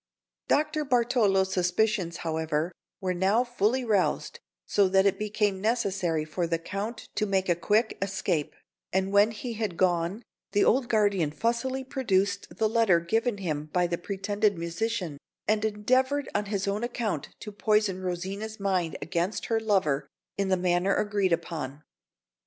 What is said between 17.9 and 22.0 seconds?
Rosina's mind against her lover in the manner agreed upon.